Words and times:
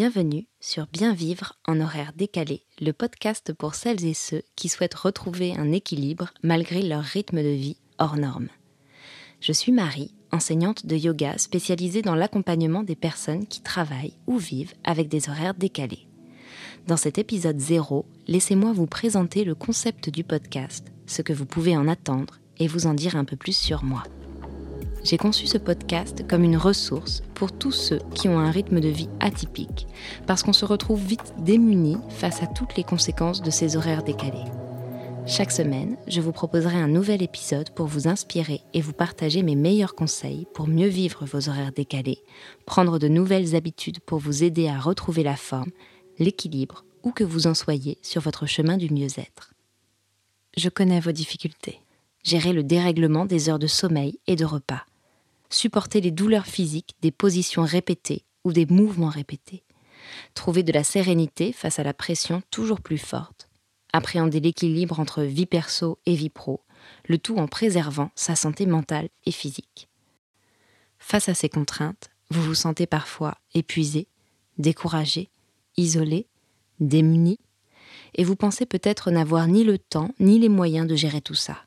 Bienvenue 0.00 0.46
sur 0.60 0.86
Bien 0.86 1.12
vivre 1.12 1.54
en 1.66 1.80
horaire 1.80 2.12
décalé, 2.14 2.62
le 2.80 2.92
podcast 2.92 3.52
pour 3.52 3.74
celles 3.74 4.04
et 4.04 4.14
ceux 4.14 4.42
qui 4.54 4.68
souhaitent 4.68 4.94
retrouver 4.94 5.56
un 5.56 5.72
équilibre 5.72 6.28
malgré 6.44 6.82
leur 6.82 7.02
rythme 7.02 7.42
de 7.42 7.48
vie 7.48 7.78
hors 7.98 8.16
norme. 8.16 8.46
Je 9.40 9.50
suis 9.50 9.72
Marie, 9.72 10.14
enseignante 10.30 10.86
de 10.86 10.94
yoga 10.94 11.36
spécialisée 11.36 12.02
dans 12.02 12.14
l'accompagnement 12.14 12.84
des 12.84 12.94
personnes 12.94 13.48
qui 13.48 13.60
travaillent 13.60 14.14
ou 14.28 14.38
vivent 14.38 14.74
avec 14.84 15.08
des 15.08 15.28
horaires 15.28 15.54
décalés. 15.54 16.06
Dans 16.86 16.96
cet 16.96 17.18
épisode 17.18 17.58
0, 17.58 18.06
laissez-moi 18.28 18.72
vous 18.72 18.86
présenter 18.86 19.42
le 19.42 19.56
concept 19.56 20.10
du 20.10 20.22
podcast, 20.22 20.92
ce 21.06 21.22
que 21.22 21.32
vous 21.32 21.44
pouvez 21.44 21.76
en 21.76 21.88
attendre 21.88 22.38
et 22.60 22.68
vous 22.68 22.86
en 22.86 22.94
dire 22.94 23.16
un 23.16 23.24
peu 23.24 23.34
plus 23.34 23.56
sur 23.56 23.82
moi. 23.82 24.04
J'ai 25.08 25.16
conçu 25.16 25.46
ce 25.46 25.56
podcast 25.56 26.28
comme 26.28 26.44
une 26.44 26.58
ressource 26.58 27.22
pour 27.32 27.50
tous 27.50 27.72
ceux 27.72 28.00
qui 28.14 28.28
ont 28.28 28.38
un 28.38 28.50
rythme 28.50 28.78
de 28.78 28.88
vie 28.88 29.08
atypique, 29.20 29.86
parce 30.26 30.42
qu'on 30.42 30.52
se 30.52 30.66
retrouve 30.66 31.02
vite 31.02 31.32
démuni 31.38 31.96
face 32.10 32.42
à 32.42 32.46
toutes 32.46 32.76
les 32.76 32.84
conséquences 32.84 33.40
de 33.40 33.48
ces 33.48 33.78
horaires 33.78 34.02
décalés. 34.02 34.44
Chaque 35.24 35.50
semaine, 35.50 35.96
je 36.08 36.20
vous 36.20 36.32
proposerai 36.32 36.76
un 36.76 36.88
nouvel 36.88 37.22
épisode 37.22 37.70
pour 37.70 37.86
vous 37.86 38.06
inspirer 38.06 38.60
et 38.74 38.82
vous 38.82 38.92
partager 38.92 39.42
mes 39.42 39.56
meilleurs 39.56 39.94
conseils 39.94 40.46
pour 40.52 40.66
mieux 40.66 40.88
vivre 40.88 41.24
vos 41.24 41.48
horaires 41.48 41.72
décalés, 41.72 42.22
prendre 42.66 42.98
de 42.98 43.08
nouvelles 43.08 43.56
habitudes 43.56 44.00
pour 44.00 44.18
vous 44.18 44.44
aider 44.44 44.68
à 44.68 44.78
retrouver 44.78 45.22
la 45.22 45.36
forme, 45.36 45.70
l'équilibre, 46.18 46.84
où 47.02 47.12
que 47.12 47.24
vous 47.24 47.46
en 47.46 47.54
soyez 47.54 47.96
sur 48.02 48.20
votre 48.20 48.44
chemin 48.44 48.76
du 48.76 48.92
mieux-être. 48.92 49.54
Je 50.54 50.68
connais 50.68 51.00
vos 51.00 51.12
difficultés 51.12 51.80
gérer 52.24 52.52
le 52.52 52.62
dérèglement 52.62 53.24
des 53.24 53.48
heures 53.48 53.58
de 53.58 53.66
sommeil 53.66 54.18
et 54.26 54.36
de 54.36 54.44
repas, 54.44 54.82
supporter 55.50 56.00
les 56.00 56.10
douleurs 56.10 56.46
physiques 56.46 56.94
des 57.02 57.10
positions 57.10 57.62
répétées 57.62 58.24
ou 58.44 58.52
des 58.52 58.66
mouvements 58.66 59.08
répétés, 59.08 59.64
trouver 60.34 60.62
de 60.62 60.72
la 60.72 60.84
sérénité 60.84 61.52
face 61.52 61.78
à 61.78 61.82
la 61.84 61.94
pression 61.94 62.42
toujours 62.50 62.80
plus 62.80 62.98
forte, 62.98 63.48
appréhender 63.92 64.40
l'équilibre 64.40 65.00
entre 65.00 65.22
vie 65.22 65.46
perso 65.46 65.98
et 66.06 66.14
vie 66.14 66.30
pro, 66.30 66.62
le 67.06 67.18
tout 67.18 67.38
en 67.38 67.48
préservant 67.48 68.10
sa 68.14 68.36
santé 68.36 68.66
mentale 68.66 69.08
et 69.26 69.32
physique. 69.32 69.88
Face 70.98 71.28
à 71.28 71.34
ces 71.34 71.48
contraintes, 71.48 72.10
vous 72.30 72.42
vous 72.42 72.54
sentez 72.54 72.86
parfois 72.86 73.38
épuisé, 73.54 74.08
découragé, 74.58 75.30
isolé, 75.76 76.26
démuni, 76.80 77.38
et 78.14 78.24
vous 78.24 78.36
pensez 78.36 78.66
peut-être 78.66 79.10
n'avoir 79.10 79.46
ni 79.46 79.64
le 79.64 79.78
temps 79.78 80.10
ni 80.18 80.38
les 80.38 80.48
moyens 80.48 80.86
de 80.86 80.96
gérer 80.96 81.20
tout 81.20 81.34
ça. 81.34 81.64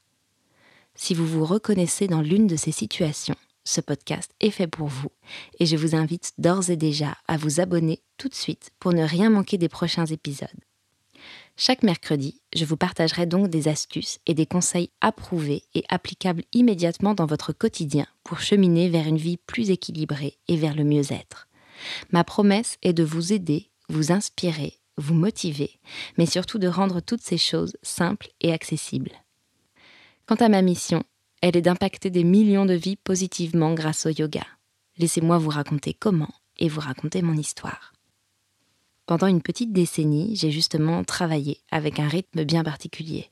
Si 0.96 1.14
vous 1.14 1.26
vous 1.26 1.46
reconnaissez 1.46 2.08
dans 2.08 2.22
l'une 2.22 2.48
de 2.48 2.56
ces 2.56 2.72
situations, 2.72 3.38
ce 3.64 3.82
podcast 3.82 4.32
est 4.40 4.52
fait 4.52 4.68
pour 4.68 4.88
vous 4.88 5.12
et 5.60 5.66
je 5.66 5.76
vous 5.76 5.96
invite 5.96 6.34
d'ores 6.38 6.70
et 6.70 6.78
déjà 6.78 7.18
à 7.28 7.38
vous 7.38 7.60
abonner 7.60 8.02
tout 8.18 8.30
de 8.30 8.36
suite 8.36 8.72
pour 8.80 8.94
ne 8.94 9.04
rien 9.04 9.30
manquer 9.30 9.58
des 9.58 9.70
prochains 9.70 10.06
épisodes. 10.06 10.50
Chaque 11.58 11.84
mercredi, 11.84 12.42
je 12.56 12.66
vous 12.66 12.78
partagerai 12.78 13.26
donc 13.26 13.50
des 13.50 13.68
astuces 13.68 14.20
et 14.26 14.34
des 14.34 14.46
conseils 14.46 14.90
approuvés 15.02 15.64
et 15.76 15.84
applicables 15.90 16.44
immédiatement 16.54 17.14
dans 17.14 17.26
votre 17.26 17.54
quotidien 17.54 18.08
pour 18.24 18.40
cheminer 18.40 18.90
vers 18.90 19.06
une 19.06 19.18
vie 19.18 19.38
plus 19.38 19.70
équilibrée 19.70 20.38
et 20.48 20.58
vers 20.58 20.76
le 20.76 20.84
mieux-être. 20.84 21.48
Ma 22.12 22.24
promesse 22.24 22.78
est 22.82 22.94
de 22.94 23.04
vous 23.04 23.34
aider, 23.34 23.70
vous 23.90 24.12
inspirer, 24.12 24.80
vous 24.98 25.14
motiver, 25.14 25.80
mais 26.18 26.26
surtout 26.26 26.58
de 26.58 26.68
rendre 26.68 27.00
toutes 27.00 27.22
ces 27.22 27.38
choses 27.38 27.78
simples 27.84 28.30
et 28.40 28.54
accessibles. 28.54 29.14
Quant 30.26 30.36
à 30.36 30.50
ma 30.50 30.62
mission, 30.62 31.04
elle 31.42 31.58
est 31.58 31.62
d'impacter 31.62 32.10
des 32.10 32.24
millions 32.24 32.66
de 32.66 32.74
vies 32.74 32.96
positivement 32.96 33.74
grâce 33.74 34.06
au 34.06 34.10
yoga. 34.10 34.46
Laissez-moi 34.98 35.38
vous 35.38 35.50
raconter 35.50 35.94
comment 35.94 36.34
et 36.58 36.70
vous 36.70 36.82
raconter 36.82 37.22
mon 37.22 37.34
histoire. 37.34 37.94
Pendant 39.08 39.28
une 39.28 39.42
petite 39.42 39.74
décennie, 39.74 40.36
j'ai 40.36 40.52
justement 40.52 41.04
travaillé 41.04 41.60
avec 41.72 42.00
un 42.00 42.08
rythme 42.08 42.44
bien 42.44 42.64
particulier. 42.64 43.30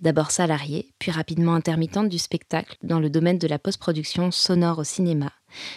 D'abord 0.00 0.30
salariée, 0.30 0.92
puis 0.98 1.10
rapidement 1.10 1.54
intermittente 1.54 2.08
du 2.08 2.18
spectacle 2.18 2.76
dans 2.82 3.00
le 3.00 3.10
domaine 3.10 3.38
de 3.38 3.48
la 3.48 3.58
post-production 3.58 4.30
sonore 4.30 4.78
au 4.78 4.84
cinéma, 4.84 5.32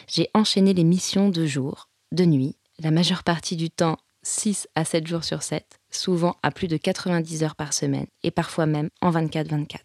j'ai 0.07 0.29
enchaîné 0.33 0.73
les 0.73 0.83
missions 0.83 1.29
de 1.29 1.45
jour, 1.45 1.89
de 2.11 2.25
nuit, 2.25 2.57
la 2.79 2.91
majeure 2.91 3.23
partie 3.23 3.55
du 3.55 3.69
temps 3.69 3.97
6 4.23 4.67
à 4.75 4.85
7 4.85 5.07
jours 5.07 5.23
sur 5.23 5.41
7, 5.41 5.79
souvent 5.89 6.35
à 6.43 6.51
plus 6.51 6.67
de 6.67 6.77
90 6.77 7.43
heures 7.43 7.55
par 7.55 7.73
semaine 7.73 8.07
et 8.23 8.31
parfois 8.31 8.65
même 8.65 8.89
en 9.01 9.11
24-24. 9.11 9.77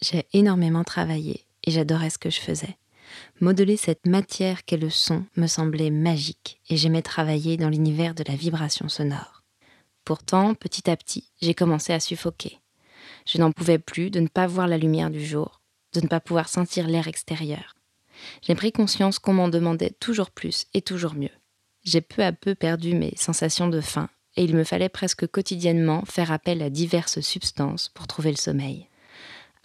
J'ai 0.00 0.26
énormément 0.32 0.84
travaillé 0.84 1.46
et 1.64 1.70
j'adorais 1.70 2.10
ce 2.10 2.18
que 2.18 2.30
je 2.30 2.40
faisais. 2.40 2.76
Modeler 3.40 3.76
cette 3.76 4.06
matière 4.06 4.64
qu'est 4.64 4.76
le 4.76 4.90
son 4.90 5.24
me 5.36 5.46
semblait 5.46 5.90
magique 5.90 6.60
et 6.68 6.76
j'aimais 6.76 7.02
travailler 7.02 7.56
dans 7.56 7.70
l'univers 7.70 8.14
de 8.14 8.24
la 8.26 8.34
vibration 8.34 8.88
sonore. 8.88 9.42
Pourtant, 10.04 10.54
petit 10.54 10.90
à 10.90 10.96
petit, 10.96 11.30
j'ai 11.40 11.54
commencé 11.54 11.92
à 11.92 12.00
suffoquer. 12.00 12.60
Je 13.26 13.38
n'en 13.38 13.52
pouvais 13.52 13.78
plus 13.78 14.10
de 14.10 14.20
ne 14.20 14.28
pas 14.28 14.46
voir 14.46 14.68
la 14.68 14.78
lumière 14.78 15.10
du 15.10 15.24
jour, 15.24 15.60
de 15.94 16.00
ne 16.00 16.08
pas 16.08 16.20
pouvoir 16.20 16.48
sentir 16.48 16.86
l'air 16.86 17.08
extérieur. 17.08 17.74
J'ai 18.42 18.54
pris 18.54 18.72
conscience 18.72 19.18
qu'on 19.18 19.34
m'en 19.34 19.48
demandait 19.48 19.94
toujours 19.98 20.30
plus 20.30 20.66
et 20.74 20.82
toujours 20.82 21.14
mieux. 21.14 21.30
J'ai 21.84 22.00
peu 22.00 22.22
à 22.22 22.32
peu 22.32 22.54
perdu 22.54 22.94
mes 22.94 23.14
sensations 23.16 23.68
de 23.68 23.80
faim 23.80 24.08
et 24.36 24.44
il 24.44 24.54
me 24.54 24.64
fallait 24.64 24.88
presque 24.88 25.26
quotidiennement 25.26 26.04
faire 26.04 26.32
appel 26.32 26.62
à 26.62 26.70
diverses 26.70 27.20
substances 27.20 27.90
pour 27.94 28.06
trouver 28.06 28.30
le 28.30 28.36
sommeil. 28.36 28.88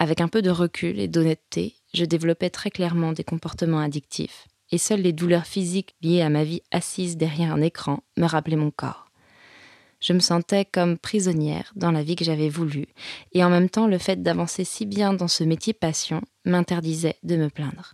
Avec 0.02 0.20
un 0.20 0.28
peu 0.28 0.42
de 0.42 0.50
recul 0.50 1.00
et 1.00 1.08
d'honnêteté, 1.08 1.76
je 1.94 2.06
développais 2.06 2.50
très 2.50 2.72
clairement 2.72 3.14
des 3.14 3.24
comportements 3.24 3.82
addictifs, 3.82 4.48
et 4.72 4.80
seules 4.80 5.02
les 5.02 5.14
douleurs 5.14 5.46
physiques 5.46 5.94
liées 6.02 6.24
à 6.24 6.30
ma 6.30 6.44
vie 6.44 6.64
assise 6.72 7.18
derrière 7.18 7.54
un 7.54 7.62
écran 7.62 8.00
me 8.18 8.26
rappelaient 8.26 8.56
mon 8.56 8.72
corps. 8.72 9.12
Je 10.00 10.14
me 10.14 10.20
sentais 10.20 10.66
comme 10.66 10.98
prisonnière 10.98 11.72
dans 11.76 11.92
la 11.92 12.02
vie 12.02 12.16
que 12.16 12.26
j'avais 12.26 12.50
voulu, 12.50 12.88
et 13.34 13.44
en 13.44 13.52
même 13.52 13.70
temps 13.70 13.86
le 13.86 14.00
fait 14.00 14.24
d'avancer 14.24 14.64
si 14.64 14.88
bien 14.88 15.14
dans 15.14 15.28
ce 15.28 15.44
métier 15.44 15.74
passion 15.74 16.24
m'interdisait 16.46 17.18
de 17.22 17.36
me 17.36 17.52
plaindre. 17.52 17.94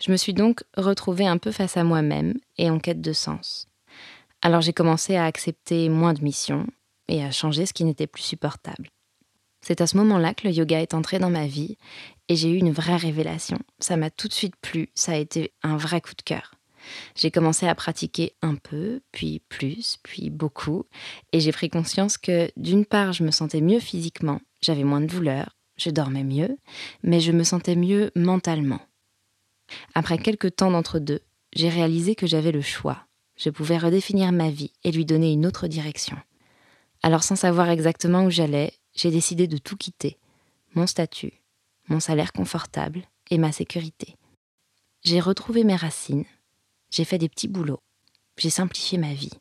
Je 0.00 0.10
me 0.10 0.16
suis 0.16 0.32
donc 0.32 0.62
retrouvée 0.74 1.26
un 1.26 1.36
peu 1.36 1.50
face 1.50 1.76
à 1.76 1.84
moi-même 1.84 2.32
et 2.56 2.70
en 2.70 2.78
quête 2.78 3.02
de 3.02 3.12
sens. 3.12 3.68
Alors 4.40 4.62
j'ai 4.62 4.72
commencé 4.72 5.16
à 5.16 5.26
accepter 5.26 5.90
moins 5.90 6.14
de 6.14 6.24
missions 6.24 6.66
et 7.08 7.22
à 7.22 7.30
changer 7.30 7.66
ce 7.66 7.74
qui 7.74 7.84
n'était 7.84 8.06
plus 8.06 8.22
supportable. 8.22 8.88
C'est 9.66 9.80
à 9.80 9.86
ce 9.86 9.96
moment-là 9.96 10.34
que 10.34 10.46
le 10.46 10.52
yoga 10.52 10.82
est 10.82 10.92
entré 10.92 11.18
dans 11.18 11.30
ma 11.30 11.46
vie 11.46 11.78
et 12.28 12.36
j'ai 12.36 12.50
eu 12.50 12.58
une 12.58 12.70
vraie 12.70 12.96
révélation. 12.96 13.58
Ça 13.78 13.96
m'a 13.96 14.10
tout 14.10 14.28
de 14.28 14.34
suite 14.34 14.56
plu, 14.56 14.90
ça 14.94 15.12
a 15.12 15.16
été 15.16 15.52
un 15.62 15.78
vrai 15.78 16.02
coup 16.02 16.14
de 16.14 16.22
cœur. 16.22 16.56
J'ai 17.16 17.30
commencé 17.30 17.66
à 17.66 17.74
pratiquer 17.74 18.34
un 18.42 18.56
peu, 18.56 19.00
puis 19.10 19.40
plus, 19.48 19.96
puis 20.02 20.28
beaucoup, 20.28 20.84
et 21.32 21.40
j'ai 21.40 21.50
pris 21.50 21.70
conscience 21.70 22.18
que 22.18 22.50
d'une 22.58 22.84
part, 22.84 23.14
je 23.14 23.24
me 23.24 23.30
sentais 23.30 23.62
mieux 23.62 23.80
physiquement, 23.80 24.42
j'avais 24.60 24.84
moins 24.84 25.00
de 25.00 25.06
douleurs, 25.06 25.56
je 25.78 25.88
dormais 25.88 26.24
mieux, 26.24 26.58
mais 27.02 27.20
je 27.20 27.32
me 27.32 27.42
sentais 27.42 27.74
mieux 27.74 28.10
mentalement. 28.14 28.82
Après 29.94 30.18
quelques 30.18 30.56
temps 30.56 30.72
d'entre 30.72 30.98
deux, 30.98 31.22
j'ai 31.54 31.70
réalisé 31.70 32.14
que 32.14 32.26
j'avais 32.26 32.52
le 32.52 32.60
choix. 32.60 33.06
Je 33.38 33.48
pouvais 33.48 33.78
redéfinir 33.78 34.30
ma 34.30 34.50
vie 34.50 34.72
et 34.84 34.92
lui 34.92 35.06
donner 35.06 35.32
une 35.32 35.46
autre 35.46 35.68
direction. 35.68 36.18
Alors 37.02 37.22
sans 37.22 37.36
savoir 37.36 37.70
exactement 37.70 38.24
où 38.24 38.30
j'allais, 38.30 38.74
j'ai 38.94 39.10
décidé 39.10 39.46
de 39.46 39.58
tout 39.58 39.76
quitter, 39.76 40.18
mon 40.74 40.86
statut, 40.86 41.32
mon 41.88 42.00
salaire 42.00 42.32
confortable 42.32 43.02
et 43.30 43.38
ma 43.38 43.52
sécurité. 43.52 44.16
J'ai 45.02 45.20
retrouvé 45.20 45.64
mes 45.64 45.76
racines, 45.76 46.24
j'ai 46.90 47.04
fait 47.04 47.18
des 47.18 47.28
petits 47.28 47.48
boulots, 47.48 47.82
j'ai 48.36 48.50
simplifié 48.50 48.98
ma 48.98 49.12
vie. 49.12 49.32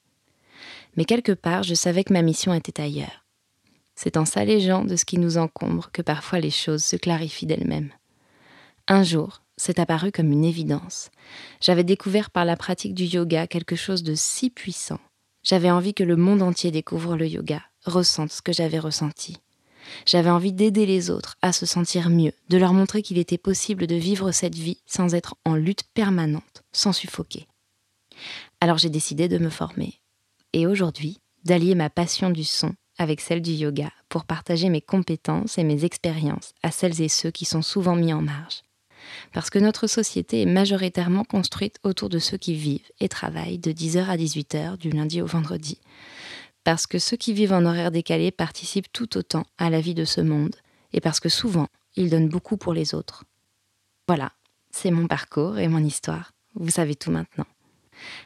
Mais 0.96 1.06
quelque 1.06 1.32
part, 1.32 1.64
je 1.64 1.74
savais 1.74 2.04
que 2.04 2.14
ma 2.14 2.22
mission 2.22 2.54
était 2.54 2.82
ailleurs. 2.82 3.26
C'est 3.96 4.18
en 4.18 4.26
s'allégeant 4.26 4.84
de 4.84 4.96
ce 4.96 5.06
qui 5.06 5.18
nous 5.18 5.38
encombre 5.38 5.90
que 5.92 6.02
parfois 6.02 6.40
les 6.40 6.52
choses 6.52 6.84
se 6.84 6.96
clarifient 6.96 7.46
d'elles-mêmes. 7.46 7.92
Un 8.88 9.04
jour, 9.04 9.44
c'est 9.56 9.80
apparu 9.80 10.12
comme 10.12 10.32
une 10.32 10.46
évidence. 10.46 11.12
J'avais 11.62 11.84
découvert 11.84 12.32
par 12.32 12.46
la 12.46 12.58
pratique 12.58 12.96
du 12.96 13.06
yoga 13.06 13.48
quelque 13.48 13.76
chose 13.76 14.04
de 14.04 14.16
si 14.16 14.50
puissant. 14.50 15.00
J'avais 15.44 15.72
envie 15.72 15.94
que 15.94 16.04
le 16.04 16.16
monde 16.16 16.42
entier 16.42 16.72
découvre 16.72 17.16
le 17.16 17.28
yoga, 17.28 17.62
ressente 17.86 18.32
ce 18.32 18.42
que 18.42 18.54
j'avais 18.54 18.80
ressenti. 18.80 19.38
J'avais 20.06 20.30
envie 20.30 20.54
d'aider 20.54 20.86
les 20.86 21.10
autres 21.10 21.38
à 21.42 21.52
se 21.52 21.66
sentir 21.66 22.10
mieux, 22.10 22.34
de 22.50 22.58
leur 22.58 22.74
montrer 22.74 23.02
qu'il 23.02 23.18
était 23.18 23.38
possible 23.38 23.88
de 23.88 23.96
vivre 23.96 24.32
cette 24.32 24.56
vie 24.56 24.82
sans 24.86 25.16
être 25.16 25.36
en 25.46 25.56
lutte 25.56 25.84
permanente, 25.94 26.64
sans 26.72 26.94
suffoquer. 26.94 27.48
Alors 28.62 28.78
j'ai 28.78 28.90
décidé 28.90 29.28
de 29.28 29.38
me 29.38 29.50
former. 29.50 30.00
Et 30.54 30.68
aujourd'hui, 30.68 31.20
d'allier 31.44 31.76
ma 31.76 31.90
passion 31.90 32.30
du 32.30 32.44
son 32.44 32.74
avec 32.98 33.22
celle 33.22 33.42
du 33.42 33.52
yoga 33.52 33.92
pour 34.10 34.26
partager 34.26 34.70
mes 34.70 34.82
compétences 34.82 35.58
et 35.58 35.64
mes 35.64 35.84
expériences 35.84 36.54
à 36.62 36.72
celles 36.72 37.02
et 37.02 37.10
ceux 37.10 37.32
qui 37.32 37.46
sont 37.46 37.62
souvent 37.62 37.96
mis 37.96 38.14
en 38.14 38.22
marge. 38.22 38.64
Parce 39.34 39.50
que 39.50 39.60
notre 39.60 39.88
société 39.88 40.42
est 40.42 40.46
majoritairement 40.46 41.24
construite 41.24 41.78
autour 41.84 42.10
de 42.10 42.20
ceux 42.20 42.38
qui 42.38 42.54
vivent 42.54 42.90
et 43.00 43.10
travaillent 43.10 43.60
de 43.60 43.72
10h 43.72 44.06
à 44.06 44.16
18h 44.16 44.78
du 44.78 44.92
lundi 44.92 45.22
au 45.22 45.26
vendredi, 45.26 45.80
parce 46.64 46.88
que 46.88 47.00
ceux 47.00 47.18
qui 47.18 47.34
vivent 47.34 47.54
en 47.54 47.66
horaire 47.66 47.92
décalé 47.92 48.32
participent 48.32 48.92
tout 48.92 49.18
autant 49.18 49.46
à 49.58 49.70
la 49.70 49.82
vie 49.82 49.94
de 49.94 50.06
ce 50.06 50.22
monde, 50.22 50.56
et 50.94 51.02
parce 51.02 51.20
que 51.20 51.30
souvent, 51.30 51.68
ils 51.96 52.10
donnent 52.10 52.30
beaucoup 52.30 52.58
pour 52.58 52.74
les 52.74 52.94
autres. 52.96 53.24
Voilà, 54.08 54.32
c'est 54.72 54.92
mon 54.92 55.08
parcours 55.08 55.60
et 55.60 55.68
mon 55.68 55.84
histoire. 55.84 56.32
Vous 56.56 56.70
savez 56.70 56.96
tout 56.96 57.12
maintenant. 57.12 57.48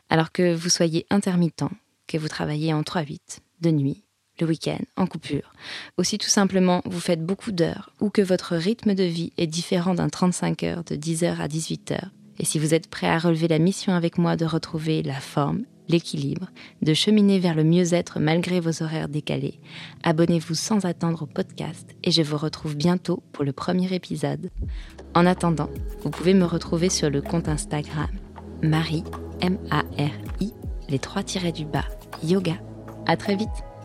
Alors 0.10 0.32
que 0.32 0.54
vous 0.54 0.70
soyez 0.70 1.06
intermittent, 1.10 1.64
que 2.08 2.18
vous 2.18 2.28
travaillez 2.28 2.74
en 2.74 2.82
3-8, 2.82 3.40
de 3.62 3.72
nuit, 3.72 4.04
le 4.40 4.48
week-end, 4.48 4.80
en 4.96 5.08
coupure, 5.08 5.54
aussi 5.98 6.18
tout 6.18 6.30
simplement 6.30 6.82
vous 6.86 7.00
faites 7.00 7.26
beaucoup 7.26 7.52
d'heures 7.52 7.92
ou 8.00 8.10
que 8.10 8.22
votre 8.22 8.56
rythme 8.56 8.94
de 8.94 9.04
vie 9.04 9.34
est 9.38 9.48
différent 9.48 9.96
d'un 9.96 10.10
35 10.10 10.64
heures 10.64 10.84
de 10.84 10.96
10h 10.96 11.38
à 11.38 11.48
18h, 11.48 12.00
et 12.40 12.46
si 12.46 12.60
vous 12.60 12.74
êtes 12.74 12.90
prêt 12.90 13.08
à 13.08 13.18
relever 13.18 13.48
la 13.48 13.60
mission 13.60 13.94
avec 13.94 14.18
moi 14.18 14.36
de 14.36 14.46
retrouver 14.46 15.02
la 15.02 15.20
forme, 15.20 15.64
l'équilibre, 15.90 16.48
de 16.82 16.94
cheminer 16.94 17.40
vers 17.40 17.56
le 17.56 17.64
mieux-être 17.64 18.20
malgré 18.20 18.60
vos 18.60 18.84
horaires 18.84 19.10
décalés, 19.10 19.60
abonnez-vous 20.04 20.56
sans 20.56 20.86
attendre 20.86 21.24
au 21.24 21.26
podcast 21.26 21.96
et 22.04 22.12
je 22.12 22.22
vous 22.22 22.38
retrouve 22.38 22.76
bientôt 22.76 23.24
pour 23.32 23.44
le 23.44 23.54
premier 23.54 23.94
épisode. 23.94 24.50
En 25.16 25.26
attendant, 25.26 25.70
vous 26.04 26.10
pouvez 26.10 26.34
me 26.34 26.46
retrouver 26.46 26.90
sur 26.90 27.10
le 27.10 27.22
compte 27.22 27.48
Instagram 27.48 28.10
Marie, 28.64 29.04
M-A-R-I, 29.42 30.54
les 30.90 31.00
trois 31.00 31.24
tirets 31.24 31.52
du 31.52 31.66
bas, 31.66 31.86
yoga. 32.24 32.56
À 33.06 33.16
très 33.16 33.36
vite! 33.36 33.77